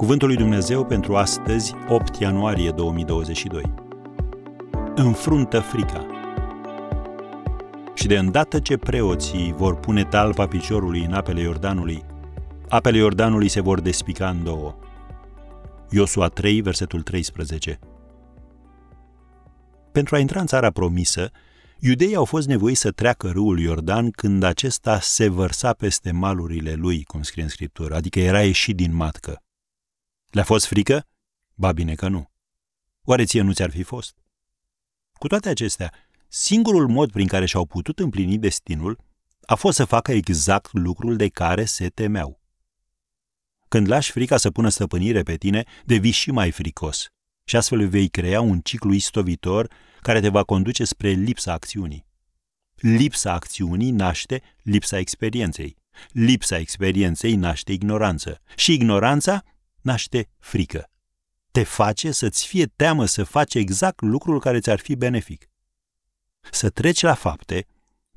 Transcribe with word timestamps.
Cuvântul 0.00 0.28
lui 0.28 0.36
Dumnezeu 0.36 0.84
pentru 0.84 1.16
astăzi, 1.16 1.74
8 1.88 2.16
ianuarie 2.16 2.70
2022. 2.70 3.62
Înfruntă 4.94 5.60
frica. 5.60 6.06
Și 7.94 8.06
de 8.06 8.18
îndată 8.18 8.58
ce 8.58 8.76
preoții 8.76 9.54
vor 9.56 9.76
pune 9.76 10.04
talpa 10.04 10.46
piciorului 10.46 11.04
în 11.04 11.12
apele 11.12 11.40
Iordanului, 11.40 12.04
apele 12.68 12.98
Iordanului 12.98 13.48
se 13.48 13.60
vor 13.60 13.80
despica 13.80 14.28
în 14.28 14.44
două. 14.44 14.76
Iosua 15.90 16.28
3, 16.28 16.60
versetul 16.60 17.02
13. 17.02 17.78
Pentru 19.92 20.14
a 20.14 20.18
intra 20.18 20.40
în 20.40 20.46
țara 20.46 20.70
promisă, 20.70 21.30
iudeii 21.78 22.14
au 22.14 22.24
fost 22.24 22.46
nevoiți 22.46 22.80
să 22.80 22.90
treacă 22.90 23.28
râul 23.28 23.58
Iordan 23.58 24.10
când 24.10 24.42
acesta 24.42 24.98
se 25.00 25.28
vărsa 25.28 25.72
peste 25.72 26.10
malurile 26.10 26.72
lui, 26.72 27.02
cum 27.02 27.22
scrie 27.22 27.42
în 27.42 27.48
Scriptură, 27.48 27.94
adică 27.94 28.20
era 28.20 28.42
ieșit 28.42 28.76
din 28.76 28.94
matcă. 28.94 29.42
Le-a 30.30 30.44
fost 30.44 30.66
frică? 30.66 31.06
Ba 31.54 31.72
bine 31.72 31.94
că 31.94 32.08
nu. 32.08 32.30
Oare 33.02 33.24
ție 33.24 33.42
nu 33.42 33.52
ți-ar 33.52 33.70
fi 33.70 33.82
fost? 33.82 34.18
Cu 35.12 35.26
toate 35.26 35.48
acestea, 35.48 35.92
singurul 36.28 36.88
mod 36.88 37.10
prin 37.10 37.26
care 37.26 37.46
și-au 37.46 37.66
putut 37.66 37.98
împlini 37.98 38.38
destinul 38.38 38.98
a 39.46 39.54
fost 39.54 39.76
să 39.76 39.84
facă 39.84 40.12
exact 40.12 40.72
lucrul 40.72 41.16
de 41.16 41.28
care 41.28 41.64
se 41.64 41.88
temeau. 41.88 42.40
Când 43.68 43.88
lași 43.88 44.10
frica 44.10 44.36
să 44.36 44.50
pună 44.50 44.68
stăpânire 44.68 45.22
pe 45.22 45.36
tine, 45.36 45.64
devii 45.84 46.10
și 46.10 46.30
mai 46.30 46.50
fricos 46.50 47.06
și 47.44 47.56
astfel 47.56 47.88
vei 47.88 48.08
crea 48.08 48.40
un 48.40 48.60
ciclu 48.60 48.92
istovitor 48.92 49.70
care 50.00 50.20
te 50.20 50.28
va 50.28 50.42
conduce 50.42 50.84
spre 50.84 51.10
lipsa 51.10 51.52
acțiunii. 51.52 52.06
Lipsa 52.74 53.32
acțiunii 53.32 53.90
naște 53.90 54.42
lipsa 54.62 54.98
experienței. 54.98 55.76
Lipsa 56.10 56.58
experienței 56.58 57.34
naște 57.34 57.72
ignoranță. 57.72 58.40
Și 58.56 58.72
ignoranța 58.72 59.44
naște 59.82 60.28
frică. 60.38 60.90
Te 61.50 61.62
face 61.62 62.10
să-ți 62.10 62.46
fie 62.46 62.66
teamă 62.66 63.04
să 63.04 63.24
faci 63.24 63.54
exact 63.54 64.00
lucrul 64.00 64.40
care 64.40 64.60
ți-ar 64.60 64.78
fi 64.78 64.94
benefic. 64.96 65.50
Să 66.50 66.70
treci 66.70 67.00
la 67.00 67.14
fapte 67.14 67.66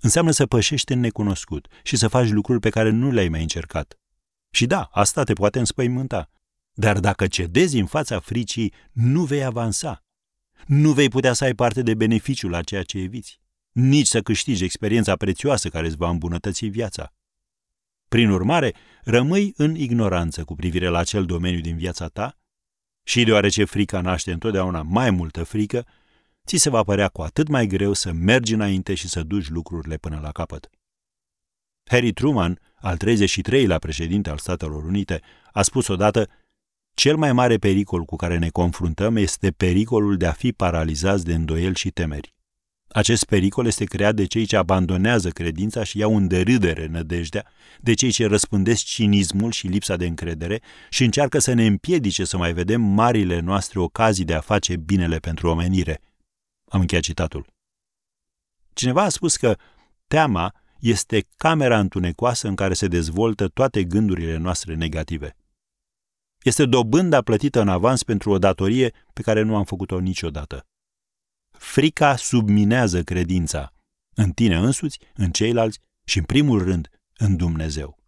înseamnă 0.00 0.30
să 0.30 0.46
pășești 0.46 0.92
în 0.92 1.00
necunoscut 1.00 1.66
și 1.82 1.96
să 1.96 2.08
faci 2.08 2.28
lucruri 2.28 2.60
pe 2.60 2.70
care 2.70 2.90
nu 2.90 3.10
le-ai 3.10 3.28
mai 3.28 3.42
încercat. 3.42 3.98
Și 4.50 4.66
da, 4.66 4.88
asta 4.92 5.22
te 5.22 5.32
poate 5.32 5.58
înspăimânta. 5.58 6.30
Dar 6.72 7.00
dacă 7.00 7.26
cedezi 7.26 7.78
în 7.78 7.86
fața 7.86 8.20
fricii, 8.20 8.72
nu 8.92 9.24
vei 9.24 9.44
avansa. 9.44 10.04
Nu 10.66 10.92
vei 10.92 11.08
putea 11.08 11.32
să 11.32 11.44
ai 11.44 11.54
parte 11.54 11.82
de 11.82 11.94
beneficiul 11.94 12.50
la 12.50 12.62
ceea 12.62 12.82
ce 12.82 12.98
eviți. 12.98 13.40
Nici 13.72 14.06
să 14.06 14.20
câștigi 14.20 14.64
experiența 14.64 15.16
prețioasă 15.16 15.68
care 15.68 15.86
îți 15.86 15.96
va 15.96 16.08
îmbunătăți 16.08 16.66
viața. 16.66 17.14
Prin 18.12 18.30
urmare, 18.30 18.74
rămâi 19.02 19.52
în 19.56 19.74
ignoranță 19.74 20.44
cu 20.44 20.54
privire 20.54 20.88
la 20.88 20.98
acel 20.98 21.24
domeniu 21.24 21.60
din 21.60 21.76
viața 21.76 22.08
ta 22.08 22.38
și 23.02 23.24
deoarece 23.24 23.64
frica 23.64 24.00
naște 24.00 24.32
întotdeauna 24.32 24.82
mai 24.82 25.10
multă 25.10 25.44
frică, 25.44 25.86
ți 26.46 26.56
se 26.56 26.70
va 26.70 26.82
părea 26.82 27.08
cu 27.08 27.22
atât 27.22 27.48
mai 27.48 27.66
greu 27.66 27.92
să 27.92 28.12
mergi 28.12 28.54
înainte 28.54 28.94
și 28.94 29.08
să 29.08 29.22
duci 29.22 29.48
lucrurile 29.48 29.96
până 29.96 30.20
la 30.22 30.32
capăt. 30.32 30.70
Harry 31.84 32.12
Truman, 32.12 32.60
al 32.74 32.96
33-lea 32.96 33.78
președinte 33.78 34.30
al 34.30 34.38
Statelor 34.38 34.84
Unite, 34.84 35.20
a 35.52 35.62
spus 35.62 35.88
odată 35.88 36.28
cel 36.94 37.16
mai 37.16 37.32
mare 37.32 37.56
pericol 37.56 38.04
cu 38.04 38.16
care 38.16 38.38
ne 38.38 38.48
confruntăm 38.48 39.16
este 39.16 39.50
pericolul 39.50 40.16
de 40.16 40.26
a 40.26 40.32
fi 40.32 40.52
paralizați 40.52 41.24
de 41.24 41.34
îndoieli 41.34 41.76
și 41.76 41.90
temeri. 41.90 42.34
Acest 42.92 43.24
pericol 43.24 43.66
este 43.66 43.84
creat 43.84 44.14
de 44.14 44.24
cei 44.24 44.46
ce 44.46 44.56
abandonează 44.56 45.30
credința 45.30 45.84
și 45.84 45.98
iau 45.98 46.16
în 46.16 46.26
derâdere 46.26 46.86
nădejdea, 46.86 47.46
de 47.80 47.94
cei 47.94 48.10
ce 48.10 48.26
răspândesc 48.26 48.84
cinismul 48.84 49.50
și 49.50 49.66
lipsa 49.66 49.96
de 49.96 50.06
încredere 50.06 50.62
și 50.90 51.04
încearcă 51.04 51.38
să 51.38 51.52
ne 51.52 51.66
împiedice 51.66 52.24
să 52.24 52.36
mai 52.36 52.52
vedem 52.52 52.80
marile 52.80 53.40
noastre 53.40 53.78
ocazii 53.78 54.24
de 54.24 54.34
a 54.34 54.40
face 54.40 54.76
binele 54.76 55.18
pentru 55.18 55.48
omenire. 55.48 56.00
Am 56.68 56.80
încheiat 56.80 57.04
citatul. 57.04 57.46
Cineva 58.72 59.02
a 59.02 59.08
spus 59.08 59.36
că 59.36 59.56
teama 60.06 60.54
este 60.78 61.26
camera 61.36 61.78
întunecoasă 61.78 62.48
în 62.48 62.54
care 62.54 62.74
se 62.74 62.86
dezvoltă 62.86 63.48
toate 63.48 63.84
gândurile 63.84 64.36
noastre 64.36 64.74
negative. 64.74 65.36
Este 66.42 66.66
dobânda 66.66 67.22
plătită 67.22 67.60
în 67.60 67.68
avans 67.68 68.02
pentru 68.02 68.30
o 68.30 68.38
datorie 68.38 68.92
pe 69.12 69.22
care 69.22 69.42
nu 69.42 69.56
am 69.56 69.64
făcut-o 69.64 69.98
niciodată. 69.98 70.66
Frica 71.62 72.16
subminează 72.16 73.02
credința 73.02 73.72
în 74.14 74.30
tine 74.30 74.56
însuți, 74.56 74.98
în 75.14 75.30
ceilalți 75.30 75.78
și, 76.04 76.18
în 76.18 76.24
primul 76.24 76.62
rând, 76.62 76.88
în 77.16 77.36
Dumnezeu. 77.36 77.98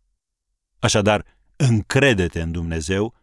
Așadar, 0.78 1.24
încrede-te 1.56 2.40
în 2.40 2.52
Dumnezeu 2.52 3.14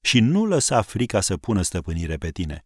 și 0.00 0.20
nu 0.20 0.44
lăsa 0.44 0.82
frica 0.82 1.20
să 1.20 1.36
pună 1.36 1.62
stăpânire 1.62 2.16
pe 2.16 2.30
tine. 2.30 2.64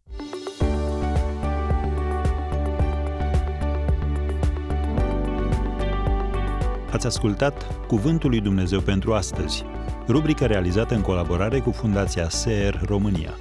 Ați 6.91 7.05
ascultat 7.05 7.85
Cuvântul 7.87 8.29
lui 8.29 8.41
Dumnezeu 8.41 8.81
pentru 8.81 9.13
astăzi, 9.13 9.63
rubrica 10.07 10.45
realizată 10.45 10.95
în 10.95 11.01
colaborare 11.01 11.59
cu 11.59 11.71
Fundația 11.71 12.29
SER 12.29 12.81
România. 12.85 13.37